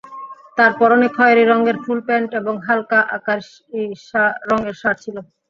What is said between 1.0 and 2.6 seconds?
খয়েরি রঙের ফুলপ্যান্ট এবং